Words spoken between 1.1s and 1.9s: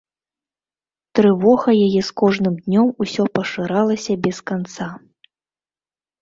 Трывога